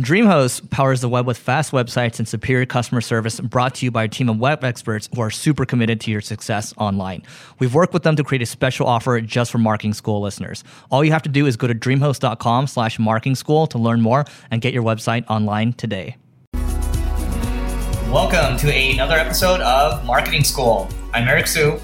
DreamHost 0.00 0.68
powers 0.68 1.00
the 1.00 1.08
web 1.08 1.26
with 1.26 1.38
fast 1.38 1.72
websites 1.72 2.18
and 2.18 2.28
superior 2.28 2.66
customer 2.66 3.00
service 3.00 3.40
brought 3.40 3.74
to 3.76 3.86
you 3.86 3.90
by 3.90 4.04
a 4.04 4.08
team 4.08 4.28
of 4.28 4.38
web 4.38 4.62
experts 4.62 5.08
who 5.14 5.22
are 5.22 5.30
super 5.30 5.64
committed 5.64 6.02
to 6.02 6.10
your 6.10 6.20
success 6.20 6.74
online. 6.76 7.22
We've 7.60 7.72
worked 7.72 7.94
with 7.94 8.02
them 8.02 8.14
to 8.16 8.22
create 8.22 8.42
a 8.42 8.46
special 8.46 8.86
offer 8.86 9.18
just 9.22 9.50
for 9.50 9.56
marketing 9.56 9.94
school 9.94 10.20
listeners. 10.20 10.62
All 10.90 11.02
you 11.02 11.12
have 11.12 11.22
to 11.22 11.30
do 11.30 11.46
is 11.46 11.56
go 11.56 11.66
to 11.66 11.74
dreamhost.com 11.74 12.66
slash 12.66 12.98
marketing 12.98 13.36
school 13.36 13.66
to 13.68 13.78
learn 13.78 14.02
more 14.02 14.26
and 14.50 14.60
get 14.60 14.74
your 14.74 14.82
website 14.82 15.24
online 15.30 15.72
today. 15.72 16.16
Welcome 18.12 18.58
to 18.58 18.70
another 18.70 19.16
episode 19.16 19.62
of 19.62 20.04
Marketing 20.04 20.44
School. 20.44 20.90
I'm 21.14 21.26
Eric 21.26 21.46
Siu. 21.46 21.80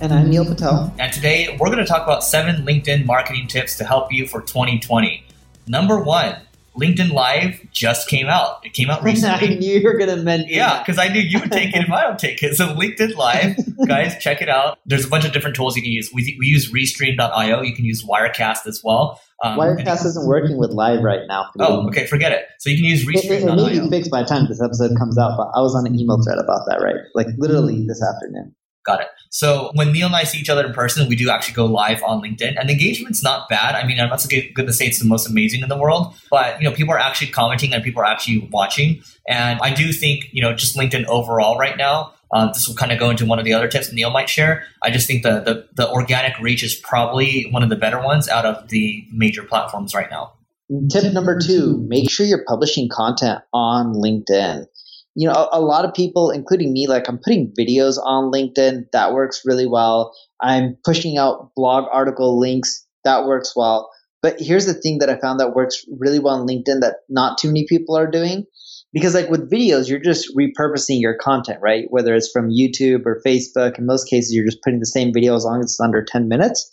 And 0.00 0.12
I'm 0.12 0.30
Neil 0.30 0.44
Patel. 0.44 0.94
And 1.00 1.12
today 1.12 1.56
we're 1.58 1.66
going 1.66 1.78
to 1.78 1.84
talk 1.84 2.04
about 2.04 2.22
seven 2.22 2.64
LinkedIn 2.64 3.06
marketing 3.06 3.48
tips 3.48 3.76
to 3.78 3.84
help 3.84 4.12
you 4.12 4.28
for 4.28 4.40
2020. 4.42 5.24
Number 5.66 5.98
one, 5.98 6.36
LinkedIn 6.78 7.12
Live 7.12 7.66
just 7.72 8.08
came 8.08 8.26
out. 8.26 8.64
It 8.64 8.72
came 8.72 8.90
out 8.90 9.02
recently. 9.02 9.48
I 9.56 9.58
knew 9.58 9.78
you 9.78 9.82
were 9.82 9.96
going 9.96 10.10
to 10.10 10.16
mention 10.16 10.48
Yeah, 10.50 10.82
because 10.82 10.98
I 10.98 11.08
knew 11.08 11.20
you 11.20 11.40
would 11.40 11.52
take 11.52 11.74
it 11.74 11.82
if 11.82 11.90
I 11.90 12.02
don't 12.02 12.18
take 12.18 12.42
it. 12.42 12.54
So 12.54 12.74
LinkedIn 12.74 13.16
Live, 13.16 13.56
guys, 13.88 14.16
check 14.18 14.42
it 14.42 14.48
out. 14.48 14.78
There's 14.86 15.06
a 15.06 15.08
bunch 15.08 15.24
of 15.24 15.32
different 15.32 15.56
tools 15.56 15.76
you 15.76 15.82
can 15.82 15.92
use. 15.92 16.10
We, 16.12 16.36
we 16.38 16.46
use 16.46 16.72
Restream.io. 16.72 17.62
You 17.62 17.74
can 17.74 17.84
use 17.84 18.04
Wirecast 18.04 18.66
as 18.66 18.82
well. 18.84 19.20
Um, 19.44 19.58
Wirecast 19.58 20.04
isn't 20.06 20.26
working 20.26 20.56
with 20.58 20.70
Live 20.70 21.02
right 21.02 21.20
now. 21.28 21.50
Oh, 21.58 21.86
okay, 21.88 22.06
forget 22.06 22.32
it. 22.32 22.46
So 22.58 22.70
you 22.70 22.76
can 22.76 22.84
use 22.84 23.06
Restream.io. 23.06 23.52
It, 23.66 23.72
it, 23.72 23.76
it 23.76 23.80
may 23.80 23.84
be 23.84 23.90
fixed 23.90 24.10
by 24.10 24.22
the 24.22 24.28
time 24.28 24.46
this 24.48 24.62
episode 24.62 24.96
comes 24.98 25.18
out, 25.18 25.36
but 25.36 25.48
I 25.54 25.60
was 25.60 25.74
on 25.74 25.86
an 25.86 25.98
email 25.98 26.18
thread 26.22 26.38
about 26.38 26.66
that, 26.68 26.80
right? 26.82 26.96
Like 27.14 27.28
literally 27.38 27.86
this 27.86 28.02
afternoon. 28.02 28.54
Got 28.86 29.00
it. 29.00 29.08
So 29.30 29.72
when 29.74 29.92
Neil 29.92 30.06
and 30.06 30.14
I 30.14 30.22
see 30.22 30.38
each 30.38 30.48
other 30.48 30.64
in 30.64 30.72
person, 30.72 31.08
we 31.08 31.16
do 31.16 31.28
actually 31.28 31.54
go 31.54 31.66
live 31.66 32.02
on 32.04 32.22
LinkedIn, 32.22 32.58
and 32.58 32.70
engagement's 32.70 33.22
not 33.22 33.48
bad. 33.48 33.74
I 33.74 33.84
mean, 33.84 33.98
I'm 33.98 34.08
not 34.08 34.24
going 34.30 34.66
to 34.66 34.72
say 34.72 34.86
it's 34.86 35.00
the 35.00 35.04
most 35.04 35.28
amazing 35.28 35.62
in 35.62 35.68
the 35.68 35.76
world, 35.76 36.14
but 36.30 36.60
you 36.60 36.68
know, 36.68 36.74
people 36.74 36.94
are 36.94 36.98
actually 36.98 37.32
commenting 37.32 37.74
and 37.74 37.82
people 37.82 38.00
are 38.00 38.06
actually 38.06 38.48
watching. 38.52 39.02
And 39.28 39.58
I 39.60 39.74
do 39.74 39.92
think 39.92 40.28
you 40.32 40.40
know, 40.40 40.54
just 40.54 40.76
LinkedIn 40.76 41.04
overall 41.06 41.58
right 41.58 41.76
now. 41.76 42.12
Uh, 42.32 42.46
this 42.52 42.66
will 42.66 42.74
kind 42.74 42.92
of 42.92 42.98
go 42.98 43.10
into 43.10 43.24
one 43.24 43.38
of 43.38 43.44
the 43.44 43.52
other 43.52 43.68
tips 43.68 43.92
Neil 43.92 44.10
might 44.10 44.28
share. 44.28 44.64
I 44.82 44.90
just 44.90 45.06
think 45.06 45.22
the, 45.22 45.40
the 45.40 45.68
the 45.74 45.90
organic 45.90 46.38
reach 46.38 46.62
is 46.62 46.74
probably 46.74 47.48
one 47.50 47.62
of 47.62 47.68
the 47.68 47.76
better 47.76 48.02
ones 48.02 48.28
out 48.28 48.44
of 48.44 48.68
the 48.68 49.04
major 49.12 49.42
platforms 49.42 49.94
right 49.94 50.10
now. 50.10 50.32
Tip 50.90 51.12
number 51.12 51.38
two: 51.38 51.84
make 51.88 52.10
sure 52.10 52.26
you're 52.26 52.44
publishing 52.44 52.88
content 52.88 53.42
on 53.52 53.94
LinkedIn 53.94 54.66
you 55.16 55.26
know, 55.26 55.34
a, 55.34 55.58
a, 55.58 55.60
lot 55.60 55.86
of 55.86 55.94
people, 55.94 56.30
including 56.30 56.74
me, 56.74 56.86
like 56.86 57.08
I'm 57.08 57.18
putting 57.18 57.52
videos 57.58 57.96
on 57.98 58.30
LinkedIn. 58.30 58.84
That 58.92 59.14
works 59.14 59.42
really 59.46 59.66
well. 59.66 60.14
I'm 60.42 60.76
pushing 60.84 61.16
out 61.16 61.52
blog 61.56 61.86
article 61.90 62.38
links. 62.38 62.86
That 63.04 63.24
works 63.24 63.54
well. 63.56 63.90
But 64.20 64.36
here's 64.38 64.66
the 64.66 64.74
thing 64.74 64.98
that 64.98 65.08
I 65.08 65.18
found 65.18 65.40
that 65.40 65.54
works 65.54 65.86
really 65.98 66.18
well 66.18 66.38
on 66.38 66.46
LinkedIn 66.46 66.80
that 66.80 66.96
not 67.08 67.38
too 67.38 67.48
many 67.48 67.64
people 67.66 67.96
are 67.96 68.10
doing. 68.10 68.44
Because 68.92 69.14
like 69.14 69.30
with 69.30 69.50
videos, 69.50 69.88
you're 69.88 70.00
just 70.00 70.36
repurposing 70.36 71.00
your 71.00 71.16
content, 71.16 71.60
right? 71.62 71.86
Whether 71.88 72.14
it's 72.14 72.30
from 72.30 72.50
YouTube 72.50 73.06
or 73.06 73.22
Facebook, 73.26 73.78
in 73.78 73.86
most 73.86 74.08
cases, 74.08 74.34
you're 74.34 74.46
just 74.46 74.62
putting 74.62 74.80
the 74.80 74.86
same 74.86 75.14
video 75.14 75.34
as 75.34 75.44
long 75.44 75.60
as 75.60 75.66
it's 75.66 75.80
under 75.80 76.04
10 76.04 76.28
minutes. 76.28 76.70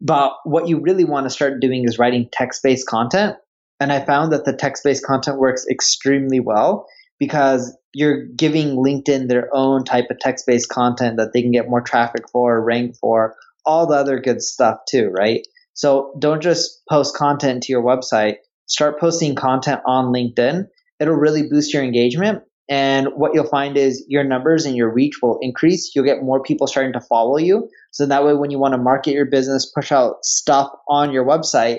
But 0.00 0.32
what 0.44 0.68
you 0.68 0.78
really 0.80 1.04
want 1.04 1.24
to 1.24 1.30
start 1.30 1.60
doing 1.60 1.84
is 1.86 1.98
writing 1.98 2.28
text 2.32 2.62
based 2.62 2.86
content. 2.86 3.36
And 3.80 3.92
I 3.92 4.04
found 4.04 4.32
that 4.32 4.44
the 4.44 4.52
text 4.52 4.84
based 4.84 5.06
content 5.06 5.38
works 5.38 5.64
extremely 5.70 6.40
well 6.40 6.86
because 7.18 7.76
you're 7.94 8.26
giving 8.26 8.76
LinkedIn 8.76 9.28
their 9.28 9.48
own 9.52 9.84
type 9.84 10.06
of 10.10 10.18
text 10.18 10.46
based 10.46 10.68
content 10.68 11.16
that 11.16 11.32
they 11.32 11.42
can 11.42 11.52
get 11.52 11.68
more 11.68 11.80
traffic 11.80 12.28
for, 12.30 12.62
rank 12.62 12.96
for, 12.96 13.34
all 13.64 13.86
the 13.86 13.96
other 13.96 14.18
good 14.18 14.42
stuff 14.42 14.78
too, 14.88 15.10
right? 15.10 15.46
So 15.74 16.14
don't 16.18 16.42
just 16.42 16.82
post 16.88 17.14
content 17.14 17.64
to 17.64 17.72
your 17.72 17.82
website. 17.82 18.36
Start 18.66 18.98
posting 18.98 19.34
content 19.34 19.80
on 19.86 20.12
LinkedIn. 20.12 20.64
It'll 20.98 21.14
really 21.14 21.48
boost 21.48 21.72
your 21.72 21.82
engagement. 21.82 22.42
And 22.68 23.08
what 23.14 23.32
you'll 23.32 23.48
find 23.48 23.76
is 23.78 24.04
your 24.08 24.24
numbers 24.24 24.66
and 24.66 24.76
your 24.76 24.92
reach 24.92 25.22
will 25.22 25.38
increase. 25.40 25.92
You'll 25.94 26.04
get 26.04 26.22
more 26.22 26.42
people 26.42 26.66
starting 26.66 26.92
to 26.94 27.00
follow 27.00 27.38
you. 27.38 27.68
So 27.92 28.06
that 28.06 28.24
way, 28.24 28.34
when 28.34 28.50
you 28.50 28.58
want 28.58 28.74
to 28.74 28.78
market 28.78 29.12
your 29.12 29.24
business, 29.24 29.70
push 29.74 29.90
out 29.90 30.24
stuff 30.24 30.70
on 30.88 31.12
your 31.12 31.24
website, 31.24 31.78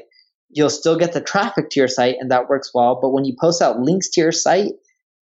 you'll 0.50 0.72
still 0.72 0.98
get 0.98 1.14
the 1.14 1.22
traffic 1.22 1.70
to 1.72 1.80
your 1.80 1.88
site 1.88 2.16
and 2.20 2.32
that 2.32 2.50
works 2.50 2.72
well. 2.74 3.00
But 3.00 3.12
when 3.12 3.26
you 3.26 3.36
post 3.40 3.62
out 3.62 3.80
links 3.80 4.10
to 4.12 4.22
your 4.22 4.32
site, 4.32 4.72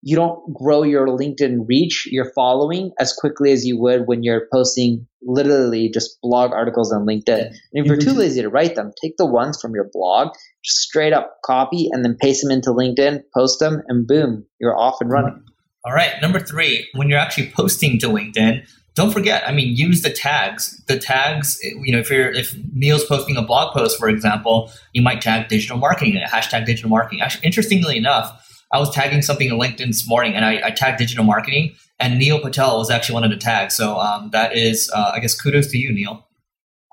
you 0.02 0.16
don't 0.16 0.54
grow 0.54 0.84
your 0.84 1.08
LinkedIn 1.08 1.66
reach, 1.68 2.08
your 2.12 2.32
following 2.34 2.92
as 3.00 3.14
quickly 3.14 3.52
as 3.52 3.66
you 3.66 3.80
would 3.80 4.08
when 4.08 4.24
you're 4.24 4.48
posting 4.52 5.08
literally 5.24 5.90
just 5.90 6.20
blog 6.22 6.52
articles 6.52 6.94
on 6.94 7.06
LinkedIn. 7.06 7.48
And 7.48 7.56
if 7.74 7.86
you're 7.86 7.98
too 7.98 8.12
mm-hmm. 8.12 8.20
lazy 8.20 8.42
to 8.42 8.50
write 8.50 8.76
them, 8.76 8.92
take 9.02 9.18
the 9.18 9.26
ones 9.26 9.60
from 9.60 9.74
your 9.74 9.90
blog, 9.92 10.30
just 10.64 10.78
straight 10.78 11.14
up 11.14 11.40
copy 11.44 11.90
and 11.92 12.06
then 12.06 12.16
paste 12.20 12.44
them 12.44 12.52
into 12.52 12.70
LinkedIn, 12.70 13.24
post 13.34 13.60
them, 13.60 13.82
and 13.88 14.08
boom, 14.08 14.46
you're 14.60 14.78
off 14.78 15.02
and 15.02 15.10
running. 15.10 15.44
All 15.86 15.94
right. 15.94 16.14
Number 16.22 16.40
three, 16.40 16.88
when 16.94 17.10
you're 17.10 17.20
actually 17.20 17.52
posting 17.56 18.00
to 18.00 18.08
LinkedIn, 18.08 18.68
don't 18.94 19.12
forget, 19.12 19.48
I 19.48 19.52
mean, 19.52 19.76
use 19.76 20.02
the 20.02 20.10
tags. 20.10 20.84
The 20.88 20.98
tags, 20.98 21.60
you 21.62 21.94
know, 21.94 22.00
if 22.00 22.10
you're 22.10 22.32
if 22.32 22.56
Neil's 22.74 23.06
posting 23.06 23.38
a 23.38 23.44
blog 23.44 23.74
post, 23.74 24.00
for 24.00 24.10
example, 24.10 24.72
you 24.94 25.04
might 25.04 25.22
tag 25.22 25.50
digital 25.50 25.78
marketing, 25.78 26.20
hashtag 26.28 26.66
digital 26.66 26.90
marketing. 26.90 27.22
Actually, 27.22 27.46
interestingly 27.46 27.96
enough, 27.96 28.47
I 28.72 28.80
was 28.80 28.94
tagging 28.94 29.22
something 29.22 29.48
in 29.48 29.58
LinkedIn 29.58 29.88
this 29.88 30.08
morning, 30.08 30.36
and 30.36 30.44
I, 30.44 30.62
I 30.66 30.72
tagged 30.72 30.98
digital 30.98 31.24
marketing, 31.24 31.76
and 32.00 32.20
Neil 32.20 32.40
Patel 32.40 32.78
was 32.78 32.90
actually 32.90 33.14
one 33.14 33.24
of 33.24 33.32
the 33.32 33.38
tags. 33.38 33.76
So 33.76 33.98
um, 33.98 34.30
that 34.32 34.56
is, 34.56 34.92
uh, 34.94 35.12
I 35.14 35.20
guess, 35.20 35.40
kudos 35.40 35.68
to 35.72 35.78
you, 35.78 35.94
Neil. 35.94 36.28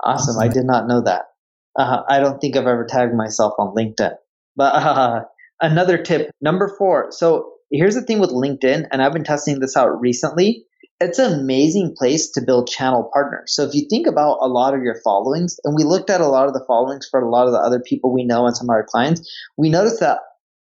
Awesome. 0.02 0.38
I 0.38 0.48
did 0.48 0.64
not 0.64 0.86
know 0.86 1.02
that. 1.02 1.30
Uh, 1.78 2.02
I 2.08 2.20
don't 2.20 2.40
think 2.40 2.56
I've 2.56 2.66
ever 2.66 2.86
tagged 2.88 3.14
myself 3.14 3.54
on 3.58 3.74
LinkedIn. 3.74 4.14
But 4.56 4.74
uh, 4.74 5.24
another 5.60 5.98
tip, 5.98 6.30
number 6.40 6.74
four. 6.78 7.08
So 7.10 7.52
here's 7.70 7.94
the 7.94 8.02
thing 8.02 8.20
with 8.20 8.30
LinkedIn, 8.30 8.86
and 8.90 9.02
I've 9.02 9.12
been 9.12 9.24
testing 9.24 9.60
this 9.60 9.76
out 9.76 10.00
recently. 10.00 10.64
It's 11.00 11.18
an 11.18 11.40
amazing 11.40 11.96
place 11.98 12.30
to 12.32 12.40
build 12.40 12.68
channel 12.68 13.10
partners. 13.12 13.52
So 13.54 13.64
if 13.64 13.74
you 13.74 13.86
think 13.90 14.06
about 14.06 14.38
a 14.40 14.46
lot 14.46 14.74
of 14.74 14.82
your 14.82 14.96
followings, 15.02 15.58
and 15.64 15.74
we 15.74 15.82
looked 15.82 16.08
at 16.08 16.20
a 16.20 16.28
lot 16.28 16.46
of 16.46 16.54
the 16.54 16.64
followings 16.68 17.08
for 17.10 17.20
a 17.20 17.28
lot 17.28 17.46
of 17.46 17.52
the 17.52 17.58
other 17.58 17.80
people 17.80 18.12
we 18.12 18.24
know 18.24 18.46
and 18.46 18.56
some 18.56 18.66
of 18.66 18.70
our 18.70 18.84
clients, 18.84 19.28
we 19.56 19.68
noticed 19.68 19.98
that 20.00 20.18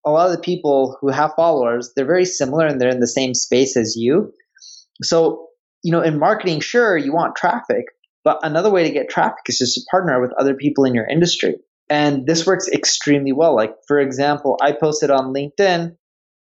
a 0.08 0.10
lot 0.10 0.28
of 0.28 0.32
the 0.32 0.42
people 0.42 0.98
who 1.02 1.10
have 1.10 1.34
followers, 1.36 1.92
they're 1.94 2.06
very 2.06 2.24
similar 2.24 2.66
and 2.66 2.80
they're 2.80 2.90
in 2.90 3.02
the 3.02 3.08
same 3.08 3.34
space 3.34 3.76
as 3.76 3.98
you. 3.98 4.32
So, 5.04 5.48
you 5.84 5.92
know, 5.92 6.02
in 6.02 6.18
marketing, 6.18 6.62
sure, 6.62 6.98
you 6.98 7.14
want 7.14 7.36
traffic, 7.36 7.84
but 8.24 8.40
another 8.42 8.70
way 8.72 8.84
to 8.84 8.90
get 8.90 9.10
traffic 9.10 9.44
is 9.48 9.60
just 9.60 9.76
to 9.76 9.82
partner 9.92 10.22
with 10.22 10.32
other 10.40 10.56
people 10.56 10.86
in 10.86 10.96
your 10.96 11.06
industry. 11.06 11.56
And 11.90 12.26
this 12.26 12.46
works 12.46 12.70
extremely 12.70 13.34
well. 13.34 13.54
Like, 13.54 13.76
for 13.86 14.00
example, 14.00 14.58
I 14.62 14.72
posted 14.72 15.12
on 15.12 15.34
LinkedIn 15.34 15.98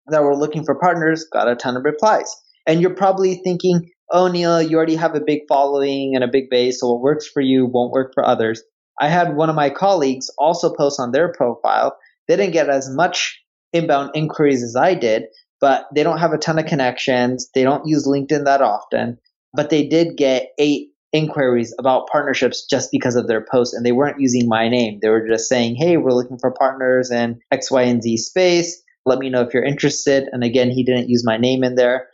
that 0.07 0.23
we're 0.23 0.35
looking 0.35 0.65
for 0.65 0.79
partners, 0.79 1.27
got 1.31 1.47
a 1.47 1.55
ton 1.55 1.77
of 1.77 1.85
replies. 1.85 2.35
And 2.67 2.81
you're 2.81 2.95
probably 2.95 3.35
thinking, 3.35 3.91
oh, 4.11 4.29
Neil, 4.29 4.63
you 4.63 4.79
already 4.79 4.97
have 4.97 5.15
a 5.15 5.21
big 5.21 5.41
following 5.47 6.13
and 6.15 6.25
a 6.25 6.29
big 6.29 6.49
base, 6.49 6.81
so 6.81 6.91
what 6.91 7.03
works 7.03 7.29
for 7.29 7.43
you 7.43 7.67
won't 7.67 7.93
work 7.93 8.13
for 8.15 8.27
others. 8.27 8.63
I 8.99 9.09
had 9.09 9.37
one 9.37 9.51
of 9.51 9.57
my 9.57 9.69
colleagues 9.69 10.31
also 10.39 10.73
post 10.75 10.99
on 10.99 11.13
their 11.13 11.33
profile. 11.33 11.99
They 12.29 12.37
didn't 12.37 12.53
get 12.53 12.71
as 12.71 12.89
much 12.89 13.42
inbound 13.73 14.11
inquiries 14.15 14.63
as 14.63 14.77
I 14.77 14.95
did, 14.95 15.25
but 15.61 15.87
they 15.95 16.03
don't 16.03 16.19
have 16.19 16.33
a 16.33 16.39
ton 16.39 16.59
of 16.59 16.67
connections. 16.67 17.49
They 17.55 17.63
don't 17.63 17.87
use 17.87 18.07
LinkedIn 18.07 18.45
that 18.45 18.63
often, 18.63 19.19
but 19.55 19.71
they 19.71 19.87
did 19.87 20.17
get 20.17 20.51
eight 20.59 20.89
inquiries 21.13 21.75
about 21.79 22.09
partnerships 22.09 22.67
just 22.69 22.91
because 22.91 23.17
of 23.17 23.29
their 23.29 23.45
post 23.51 23.75
and 23.75 23.85
they 23.85 23.93
weren't 23.93 24.21
using 24.21 24.49
my 24.49 24.69
name. 24.69 24.99
They 25.01 25.11
were 25.11 25.29
just 25.29 25.49
saying, 25.49 25.77
Hey, 25.77 25.97
we're 25.97 26.13
looking 26.13 26.39
for 26.39 26.51
partners 26.51 27.11
in 27.11 27.41
X, 27.51 27.71
Y, 27.71 27.83
and 27.83 28.03
Z 28.03 28.17
space. 28.17 28.83
Let 29.05 29.19
me 29.19 29.29
know 29.29 29.43
if 29.43 29.53
you're 29.53 29.65
interested. 29.65 30.29
And 30.33 30.43
again, 30.43 30.71
he 30.71 30.85
didn't 30.85 31.11
use 31.11 31.25
my 31.25 31.37
name 31.37 31.65
in 31.65 31.75
there 31.75 32.09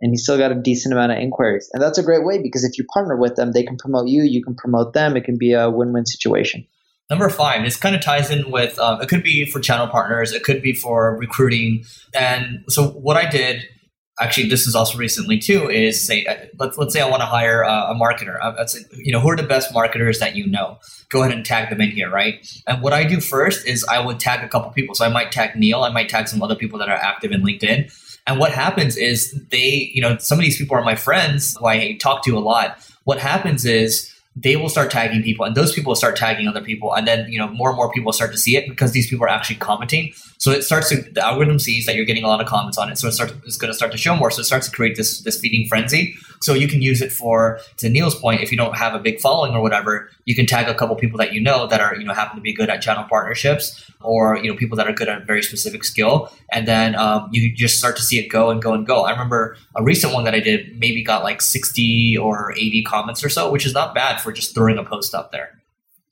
and 0.00 0.12
he 0.12 0.16
still 0.16 0.38
got 0.38 0.52
a 0.52 0.54
decent 0.54 0.92
amount 0.92 1.12
of 1.12 1.18
inquiries. 1.18 1.68
And 1.72 1.82
that's 1.82 1.98
a 1.98 2.02
great 2.02 2.24
way 2.24 2.40
because 2.40 2.64
if 2.64 2.78
you 2.78 2.84
partner 2.92 3.16
with 3.16 3.36
them, 3.36 3.52
they 3.52 3.64
can 3.64 3.76
promote 3.76 4.08
you, 4.08 4.22
you 4.22 4.42
can 4.42 4.54
promote 4.54 4.92
them. 4.94 5.16
It 5.16 5.24
can 5.24 5.38
be 5.38 5.52
a 5.52 5.70
win 5.70 5.92
win 5.92 6.06
situation. 6.06 6.66
Number 7.10 7.28
five, 7.30 7.64
this 7.64 7.76
kind 7.76 7.96
of 7.96 8.02
ties 8.02 8.30
in 8.30 8.50
with 8.50 8.78
um, 8.78 9.00
it 9.00 9.08
could 9.08 9.22
be 9.22 9.46
for 9.46 9.60
channel 9.60 9.88
partners, 9.88 10.32
it 10.32 10.42
could 10.42 10.60
be 10.60 10.74
for 10.74 11.16
recruiting. 11.16 11.84
And 12.14 12.64
so, 12.68 12.88
what 12.88 13.16
I 13.16 13.28
did 13.28 13.64
actually, 14.20 14.48
this 14.48 14.66
is 14.66 14.74
also 14.74 14.98
recently 14.98 15.38
too, 15.38 15.68
is 15.70 16.04
say, 16.04 16.24
uh, 16.26 16.34
let's, 16.58 16.76
let's 16.76 16.92
say 16.92 17.00
I 17.00 17.08
want 17.08 17.20
to 17.20 17.26
hire 17.26 17.62
a, 17.62 17.90
a 17.90 17.94
marketer. 17.94 18.38
Uh, 18.40 18.52
that's, 18.52 18.78
you 18.92 19.12
know, 19.12 19.20
who 19.20 19.30
are 19.30 19.36
the 19.36 19.42
best 19.42 19.72
marketers 19.72 20.18
that 20.18 20.36
you 20.36 20.46
know? 20.46 20.78
Go 21.08 21.22
ahead 21.22 21.34
and 21.34 21.44
tag 21.44 21.70
them 21.70 21.80
in 21.80 21.90
here, 21.90 22.10
right? 22.10 22.46
And 22.66 22.82
what 22.82 22.92
I 22.92 23.04
do 23.04 23.20
first 23.20 23.66
is 23.66 23.84
I 23.84 24.04
would 24.04 24.20
tag 24.20 24.44
a 24.44 24.48
couple 24.48 24.70
people. 24.72 24.94
So 24.94 25.04
I 25.04 25.08
might 25.08 25.32
tag 25.32 25.56
Neil, 25.56 25.82
I 25.82 25.90
might 25.90 26.08
tag 26.08 26.28
some 26.28 26.42
other 26.42 26.56
people 26.56 26.78
that 26.80 26.88
are 26.88 26.96
active 26.96 27.32
in 27.32 27.42
LinkedIn. 27.42 27.92
And 28.26 28.38
what 28.38 28.52
happens 28.52 28.96
is 28.96 29.32
they, 29.50 29.90
you 29.94 30.02
know, 30.02 30.18
some 30.18 30.38
of 30.38 30.44
these 30.44 30.58
people 30.58 30.76
are 30.76 30.84
my 30.84 30.96
friends 30.96 31.56
who 31.56 31.66
I 31.66 31.94
talk 31.94 32.24
to 32.24 32.36
a 32.36 32.40
lot. 32.40 32.78
What 33.04 33.18
happens 33.18 33.64
is 33.64 34.12
they 34.40 34.56
will 34.56 34.68
start 34.68 34.90
tagging 34.90 35.22
people 35.22 35.44
and 35.44 35.56
those 35.56 35.72
people 35.72 35.90
will 35.90 35.96
start 35.96 36.16
tagging 36.16 36.46
other 36.46 36.60
people 36.60 36.94
and 36.94 37.08
then 37.08 37.30
you 37.30 37.38
know 37.38 37.48
more 37.48 37.70
and 37.70 37.76
more 37.76 37.90
people 37.90 38.12
start 38.12 38.30
to 38.30 38.38
see 38.38 38.56
it 38.56 38.68
because 38.68 38.92
these 38.92 39.08
people 39.08 39.24
are 39.24 39.28
actually 39.28 39.56
commenting. 39.56 40.12
So 40.38 40.52
it 40.52 40.62
starts 40.62 40.88
to 40.90 41.02
the 41.02 41.24
algorithm 41.24 41.58
sees 41.58 41.86
that 41.86 41.96
you're 41.96 42.04
getting 42.04 42.22
a 42.22 42.28
lot 42.28 42.40
of 42.40 42.46
comments 42.46 42.78
on 42.78 42.90
it. 42.90 42.98
So 42.98 43.08
it 43.08 43.12
starts 43.12 43.32
it's 43.44 43.56
going 43.56 43.72
to 43.72 43.76
start 43.76 43.90
to 43.92 43.98
show 43.98 44.14
more. 44.14 44.30
So 44.30 44.40
it 44.40 44.44
starts 44.44 44.68
to 44.68 44.74
create 44.74 44.96
this 44.96 45.20
this 45.22 45.40
feeding 45.40 45.66
frenzy. 45.66 46.16
So 46.40 46.54
you 46.54 46.68
can 46.68 46.80
use 46.80 47.02
it 47.02 47.10
for 47.10 47.60
to 47.78 47.88
neil's 47.88 48.14
point 48.14 48.42
if 48.42 48.52
you 48.52 48.56
don't 48.56 48.76
have 48.76 48.94
a 48.94 49.00
big 49.00 49.20
following 49.20 49.54
or 49.54 49.60
whatever 49.60 50.08
you 50.24 50.36
can 50.36 50.46
tag 50.46 50.68
a 50.68 50.74
couple 50.74 50.94
people 50.94 51.18
that 51.18 51.32
you 51.32 51.40
know 51.40 51.66
that 51.66 51.80
are 51.80 51.96
you 51.96 52.04
know 52.04 52.14
happen 52.14 52.36
to 52.36 52.42
be 52.42 52.52
good 52.52 52.68
at 52.68 52.80
channel 52.80 53.04
partnerships 53.08 53.90
or 54.00 54.36
you 54.36 54.48
know 54.48 54.56
people 54.56 54.76
that 54.76 54.86
are 54.86 54.92
good 54.92 55.08
at 55.08 55.22
a 55.22 55.24
very 55.24 55.42
specific 55.42 55.82
skill. 55.82 56.30
And 56.52 56.68
then 56.68 56.94
um, 56.94 57.28
you 57.32 57.52
just 57.52 57.78
start 57.78 57.96
to 57.96 58.02
see 58.02 58.18
it 58.18 58.28
go 58.28 58.50
and 58.50 58.62
go 58.62 58.72
and 58.72 58.86
go. 58.86 59.02
I 59.02 59.10
remember 59.10 59.56
a 59.78 59.82
recent 59.82 60.12
one 60.12 60.24
that 60.24 60.34
i 60.34 60.40
did 60.40 60.78
maybe 60.78 61.02
got 61.02 61.22
like 61.22 61.40
60 61.40 62.18
or 62.18 62.52
80 62.52 62.82
comments 62.82 63.24
or 63.24 63.28
so 63.28 63.50
which 63.50 63.64
is 63.64 63.72
not 63.72 63.94
bad 63.94 64.20
for 64.20 64.27
just 64.32 64.54
throwing 64.54 64.78
a 64.78 64.84
post 64.84 65.14
up 65.14 65.32
there 65.32 65.50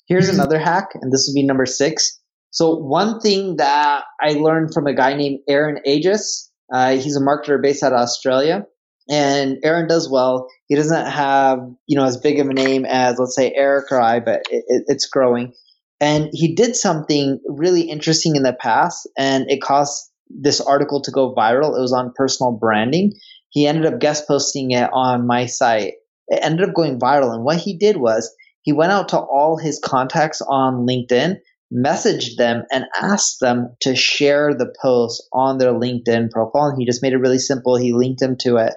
here's 0.07 0.29
another 0.29 0.59
hack 0.59 0.91
and 0.95 1.13
this 1.13 1.27
would 1.29 1.39
be 1.39 1.47
number 1.47 1.67
six 1.67 2.19
so 2.51 2.75
one 2.75 3.21
thing 3.21 3.57
that 3.57 4.05
i 4.21 4.33
learned 4.33 4.73
from 4.73 4.87
a 4.87 4.95
guy 4.95 5.15
named 5.15 5.41
aaron 5.49 5.79
aegis 5.87 6.51
uh, 6.73 6.97
he's 6.97 7.17
a 7.17 7.21
marketer 7.21 7.61
based 7.61 7.83
out 7.83 7.93
of 7.93 8.01
australia 8.01 8.67
and 9.09 9.59
aaron 9.63 9.87
does 9.87 10.11
well 10.11 10.49
he 10.67 10.75
doesn't 10.75 11.07
have 11.07 11.61
you 11.87 11.97
know 11.97 12.05
as 12.05 12.17
big 12.17 12.41
of 12.41 12.49
a 12.49 12.53
name 12.53 12.85
as 12.85 13.19
let's 13.19 13.37
say 13.37 13.53
eric 13.55 13.91
or 13.91 14.01
i 14.01 14.19
but 14.21 14.43
it, 14.51 14.65
it, 14.69 14.85
it's 14.89 15.07
growing 15.07 15.53
and 16.01 16.29
he 16.33 16.55
did 16.55 16.77
something 16.77 17.41
really 17.47 17.83
interesting 17.83 18.37
in 18.37 18.43
the 18.43 18.53
past, 18.53 19.09
and 19.17 19.51
it 19.51 19.63
caused 19.63 20.11
this 20.29 20.61
article 20.61 21.01
to 21.03 21.11
go 21.11 21.35
viral. 21.35 21.77
It 21.77 21.81
was 21.81 21.93
on 21.93 22.13
personal 22.15 22.53
branding. 22.53 23.15
He 23.51 23.67
ended 23.67 23.87
up 23.87 24.01
guest 24.01 24.29
posting 24.29 24.73
it 24.73 24.91
on 24.93 25.27
my 25.27 25.47
site. 25.47 25.95
It 26.29 26.41
ended 26.43 26.69
up 26.69 26.75
going 26.75 26.99
viral. 26.99 27.35
And 27.35 27.45
what 27.45 27.59
he 27.59 27.77
did 27.77 27.97
was 27.97 28.35
he 28.63 28.73
went 28.73 28.93
out 28.93 29.09
to 29.11 29.19
all 29.19 29.57
his 29.57 29.79
contacts 29.79 30.43
on 30.43 30.87
LinkedIn, 30.87 31.37
messaged 31.73 32.37
them, 32.37 32.65
and 32.73 32.85
asked 33.01 33.41
them 33.41 33.77
to 33.81 33.95
share 33.95 34.55
the 34.55 34.73
post 34.83 35.23
on 35.33 35.59
their 35.59 35.73
LinkedIn 35.73 36.31
profile. 36.31 36.69
And 36.69 36.79
he 36.79 36.87
just 36.87 37.03
made 37.03 37.13
it 37.13 37.19
really 37.19 37.39
simple. 37.39 37.77
He 37.77 37.93
linked 37.93 38.21
them 38.21 38.37
to 38.41 38.57
it. 38.57 38.75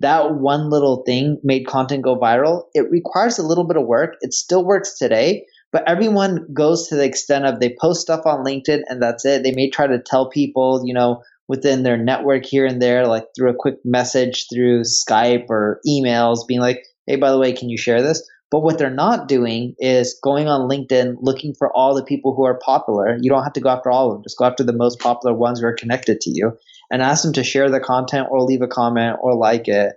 That 0.00 0.34
one 0.34 0.68
little 0.68 1.02
thing 1.04 1.40
made 1.42 1.66
content 1.66 2.02
go 2.02 2.18
viral. 2.18 2.64
It 2.74 2.90
requires 2.90 3.38
a 3.38 3.46
little 3.46 3.66
bit 3.66 3.78
of 3.78 3.86
work. 3.86 4.14
It 4.20 4.34
still 4.34 4.64
works 4.64 4.98
today, 4.98 5.46
but 5.72 5.88
everyone 5.88 6.46
goes 6.52 6.88
to 6.88 6.96
the 6.96 7.04
extent 7.04 7.46
of 7.46 7.60
they 7.60 7.74
post 7.80 8.02
stuff 8.02 8.26
on 8.26 8.44
LinkedIn 8.44 8.82
and 8.88 9.02
that's 9.02 9.24
it. 9.24 9.42
They 9.42 9.52
may 9.52 9.70
try 9.70 9.86
to 9.86 9.98
tell 9.98 10.28
people, 10.28 10.82
you 10.84 10.92
know, 10.92 11.22
within 11.48 11.82
their 11.82 11.96
network 11.96 12.44
here 12.44 12.66
and 12.66 12.82
there, 12.82 13.06
like 13.06 13.26
through 13.36 13.50
a 13.50 13.56
quick 13.56 13.76
message 13.84 14.46
through 14.52 14.82
Skype 14.82 15.46
or 15.48 15.80
emails, 15.86 16.46
being 16.46 16.60
like, 16.60 16.82
hey, 17.06 17.16
by 17.16 17.30
the 17.30 17.38
way, 17.38 17.52
can 17.52 17.68
you 17.68 17.78
share 17.78 18.02
this? 18.02 18.28
But 18.50 18.60
what 18.60 18.78
they're 18.78 18.90
not 18.90 19.26
doing 19.26 19.74
is 19.78 20.18
going 20.22 20.46
on 20.46 20.68
LinkedIn 20.68 21.16
looking 21.20 21.54
for 21.58 21.72
all 21.72 21.94
the 21.94 22.04
people 22.04 22.34
who 22.34 22.44
are 22.44 22.58
popular. 22.58 23.16
You 23.20 23.30
don't 23.30 23.42
have 23.42 23.54
to 23.54 23.60
go 23.60 23.70
after 23.70 23.90
all 23.90 24.08
of 24.08 24.14
them. 24.14 24.22
Just 24.22 24.38
go 24.38 24.44
after 24.44 24.62
the 24.62 24.72
most 24.72 25.00
popular 25.00 25.34
ones 25.34 25.60
who 25.60 25.66
are 25.66 25.74
connected 25.74 26.20
to 26.20 26.30
you 26.30 26.56
and 26.90 27.02
ask 27.02 27.24
them 27.24 27.32
to 27.34 27.44
share 27.44 27.70
the 27.70 27.80
content 27.80 28.28
or 28.30 28.42
leave 28.42 28.62
a 28.62 28.68
comment 28.68 29.18
or 29.20 29.34
like 29.34 29.66
it. 29.66 29.94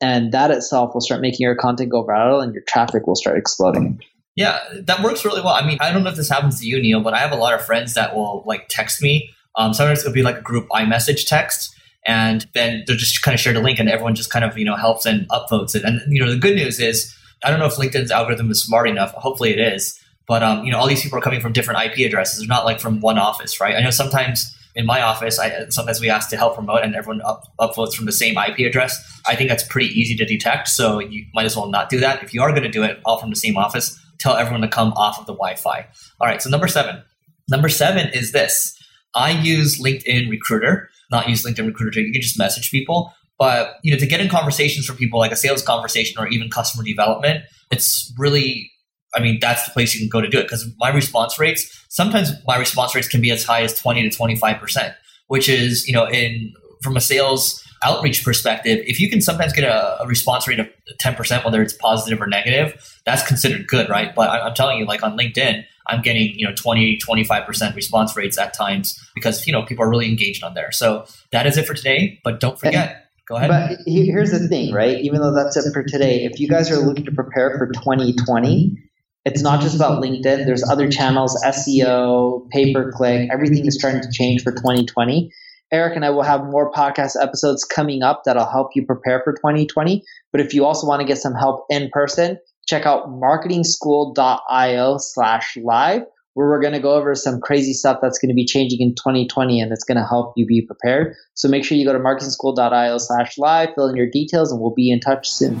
And 0.00 0.30
that 0.30 0.52
itself 0.52 0.94
will 0.94 1.00
start 1.00 1.20
making 1.20 1.44
your 1.44 1.56
content 1.56 1.90
go 1.90 2.06
viral 2.06 2.40
and 2.40 2.54
your 2.54 2.62
traffic 2.68 3.06
will 3.08 3.16
start 3.16 3.36
exploding. 3.36 4.00
Yeah, 4.36 4.60
that 4.82 5.02
works 5.02 5.24
really 5.24 5.40
well. 5.40 5.54
I 5.54 5.66
mean, 5.66 5.78
I 5.80 5.90
don't 5.90 6.04
know 6.04 6.10
if 6.10 6.16
this 6.16 6.28
happens 6.28 6.60
to 6.60 6.66
you, 6.66 6.80
Neil, 6.80 7.02
but 7.02 7.14
I 7.14 7.18
have 7.18 7.32
a 7.32 7.36
lot 7.36 7.54
of 7.54 7.64
friends 7.64 7.94
that 7.94 8.14
will 8.14 8.44
like 8.46 8.68
text 8.68 9.02
me. 9.02 9.34
Um, 9.58 9.74
sometimes 9.74 10.00
it'll 10.00 10.12
be 10.12 10.22
like 10.22 10.38
a 10.38 10.42
group 10.42 10.68
iMessage 10.70 11.26
text, 11.26 11.74
and 12.06 12.46
then 12.54 12.84
they'll 12.86 12.96
just 12.96 13.20
kind 13.22 13.34
of 13.34 13.40
share 13.40 13.52
the 13.52 13.60
link, 13.60 13.78
and 13.78 13.90
everyone 13.90 14.14
just 14.14 14.30
kind 14.30 14.44
of 14.44 14.56
you 14.56 14.64
know 14.64 14.76
helps 14.76 15.04
and 15.04 15.28
upvotes 15.28 15.74
it. 15.74 15.84
And 15.84 16.00
you 16.08 16.24
know, 16.24 16.30
the 16.30 16.38
good 16.38 16.54
news 16.54 16.80
is, 16.80 17.14
I 17.44 17.50
don't 17.50 17.58
know 17.58 17.66
if 17.66 17.74
LinkedIn's 17.74 18.10
algorithm 18.10 18.50
is 18.50 18.62
smart 18.62 18.88
enough. 18.88 19.12
Hopefully, 19.12 19.50
it 19.50 19.58
is. 19.58 19.98
But 20.26 20.42
um, 20.42 20.64
you 20.64 20.72
know, 20.72 20.78
all 20.78 20.86
these 20.86 21.02
people 21.02 21.18
are 21.18 21.22
coming 21.22 21.40
from 21.40 21.52
different 21.52 21.80
IP 21.84 22.06
addresses. 22.06 22.38
They're 22.38 22.48
not 22.48 22.64
like 22.64 22.80
from 22.80 23.00
one 23.00 23.18
office, 23.18 23.60
right? 23.60 23.74
I 23.74 23.80
know 23.80 23.90
sometimes 23.90 24.54
in 24.74 24.86
my 24.86 25.02
office, 25.02 25.40
I, 25.40 25.66
sometimes 25.70 26.00
we 26.00 26.08
ask 26.08 26.30
to 26.30 26.36
help 26.36 26.54
promote, 26.54 26.84
and 26.84 26.94
everyone 26.94 27.20
up, 27.22 27.44
upvotes 27.58 27.94
from 27.94 28.06
the 28.06 28.12
same 28.12 28.36
IP 28.38 28.60
address. 28.60 28.96
I 29.26 29.34
think 29.34 29.48
that's 29.48 29.64
pretty 29.64 29.88
easy 29.88 30.14
to 30.16 30.24
detect, 30.24 30.68
so 30.68 31.00
you 31.00 31.24
might 31.34 31.46
as 31.46 31.56
well 31.56 31.68
not 31.68 31.88
do 31.88 31.98
that. 31.98 32.22
If 32.22 32.32
you 32.32 32.42
are 32.42 32.50
going 32.50 32.62
to 32.62 32.70
do 32.70 32.84
it 32.84 33.00
all 33.04 33.18
from 33.18 33.30
the 33.30 33.36
same 33.36 33.56
office, 33.56 33.98
tell 34.20 34.36
everyone 34.36 34.60
to 34.60 34.68
come 34.68 34.92
off 34.92 35.18
of 35.18 35.26
the 35.26 35.32
Wi-Fi. 35.32 35.86
All 36.20 36.28
right, 36.28 36.40
so 36.40 36.48
number 36.48 36.68
seven. 36.68 37.02
Number 37.50 37.68
seven 37.68 38.10
is 38.12 38.30
this. 38.32 38.77
I 39.14 39.30
use 39.30 39.80
LinkedIn 39.80 40.30
Recruiter, 40.30 40.90
not 41.10 41.28
use 41.28 41.44
LinkedIn 41.44 41.66
Recruiter. 41.66 42.00
You 42.00 42.12
can 42.12 42.20
just 42.20 42.38
message 42.38 42.70
people, 42.70 43.12
but 43.38 43.76
you 43.82 43.92
know, 43.92 43.98
to 43.98 44.06
get 44.06 44.20
in 44.20 44.28
conversations 44.28 44.86
for 44.86 44.94
people 44.94 45.18
like 45.18 45.32
a 45.32 45.36
sales 45.36 45.62
conversation 45.62 46.20
or 46.20 46.28
even 46.28 46.50
customer 46.50 46.84
development, 46.84 47.44
it's 47.70 48.12
really 48.18 48.70
I 49.14 49.20
mean, 49.20 49.38
that's 49.40 49.64
the 49.64 49.70
place 49.70 49.94
you 49.94 50.00
can 50.00 50.08
go 50.08 50.20
to 50.20 50.28
do 50.28 50.38
it 50.38 50.42
because 50.42 50.70
my 50.78 50.90
response 50.90 51.38
rates, 51.38 51.86
sometimes 51.88 52.30
my 52.46 52.56
response 52.56 52.94
rates 52.94 53.08
can 53.08 53.20
be 53.22 53.30
as 53.30 53.42
high 53.42 53.62
as 53.62 53.78
20 53.78 54.08
to 54.08 54.16
25%, 54.16 54.94
which 55.28 55.48
is, 55.48 55.86
you 55.88 55.94
know, 55.94 56.06
in 56.06 56.52
from 56.82 56.96
a 56.96 57.00
sales 57.00 57.64
outreach 57.82 58.24
perspective, 58.24 58.82
if 58.86 59.00
you 59.00 59.08
can 59.08 59.20
sometimes 59.20 59.52
get 59.52 59.64
a, 59.64 60.02
a, 60.02 60.06
response 60.06 60.48
rate 60.48 60.58
of 60.58 60.68
10%, 61.00 61.44
whether 61.44 61.62
it's 61.62 61.72
positive 61.74 62.20
or 62.20 62.26
negative, 62.26 62.98
that's 63.04 63.26
considered 63.26 63.66
good, 63.66 63.88
right? 63.88 64.14
But 64.14 64.30
I, 64.30 64.46
am 64.48 64.54
telling 64.54 64.78
you, 64.78 64.86
like 64.86 65.02
on 65.02 65.16
LinkedIn, 65.16 65.64
I'm 65.86 66.02
getting, 66.02 66.38
you 66.38 66.46
know, 66.46 66.54
20, 66.54 66.98
25% 66.98 67.74
response 67.74 68.16
rates 68.16 68.38
at 68.38 68.52
times 68.52 68.98
because, 69.14 69.46
you 69.46 69.52
know, 69.52 69.62
people 69.62 69.84
are 69.84 69.88
really 69.88 70.08
engaged 70.08 70.42
on 70.42 70.54
there. 70.54 70.72
So 70.72 71.06
that 71.32 71.46
is 71.46 71.56
it 71.56 71.66
for 71.66 71.74
today. 71.74 72.20
But 72.24 72.40
don't 72.40 72.58
forget, 72.58 73.08
go 73.28 73.36
ahead. 73.36 73.48
But 73.48 73.78
here's 73.86 74.30
the 74.30 74.48
thing, 74.48 74.72
right? 74.72 74.98
Even 75.00 75.20
though 75.20 75.34
that's 75.34 75.56
it 75.56 75.72
for 75.72 75.82
today, 75.82 76.24
if 76.24 76.40
you 76.40 76.48
guys 76.48 76.70
are 76.70 76.78
looking 76.78 77.04
to 77.04 77.12
prepare 77.12 77.56
for 77.58 77.68
2020, 77.68 78.76
it's 79.24 79.42
not 79.42 79.60
just 79.60 79.76
about 79.76 80.02
LinkedIn. 80.02 80.46
There's 80.46 80.68
other 80.68 80.90
channels, 80.90 81.40
SEO, 81.44 82.48
pay 82.50 82.72
per 82.72 82.90
click, 82.92 83.28
everything 83.32 83.66
is 83.66 83.78
starting 83.78 84.00
to 84.00 84.10
change 84.10 84.42
for 84.42 84.52
2020. 84.52 85.30
Eric 85.70 85.96
and 85.96 86.04
I 86.04 86.10
will 86.10 86.22
have 86.22 86.44
more 86.44 86.72
podcast 86.72 87.12
episodes 87.20 87.64
coming 87.64 88.02
up 88.02 88.22
that'll 88.24 88.46
help 88.46 88.70
you 88.74 88.86
prepare 88.86 89.20
for 89.22 89.32
2020. 89.34 90.02
But 90.32 90.40
if 90.40 90.54
you 90.54 90.64
also 90.64 90.86
want 90.86 91.00
to 91.00 91.06
get 91.06 91.18
some 91.18 91.34
help 91.34 91.66
in 91.68 91.90
person, 91.92 92.38
check 92.66 92.86
out 92.86 93.08
marketingschool.io 93.08 94.96
slash 94.98 95.56
live, 95.62 96.02
where 96.34 96.48
we're 96.48 96.60
going 96.60 96.72
to 96.72 96.80
go 96.80 96.94
over 96.94 97.14
some 97.14 97.40
crazy 97.40 97.74
stuff 97.74 97.98
that's 98.00 98.18
going 98.18 98.30
to 98.30 98.34
be 98.34 98.46
changing 98.46 98.80
in 98.80 98.94
2020 98.94 99.60
and 99.60 99.72
it's 99.72 99.84
going 99.84 99.98
to 99.98 100.06
help 100.06 100.32
you 100.36 100.46
be 100.46 100.62
prepared. 100.62 101.14
So 101.34 101.48
make 101.48 101.64
sure 101.64 101.76
you 101.76 101.84
go 101.84 101.92
to 101.92 101.98
marketingschool.io 101.98 102.98
slash 102.98 103.36
live, 103.36 103.70
fill 103.74 103.88
in 103.88 103.96
your 103.96 104.10
details, 104.10 104.50
and 104.50 104.60
we'll 104.60 104.74
be 104.74 104.90
in 104.90 105.00
touch 105.00 105.30
soon. 105.30 105.60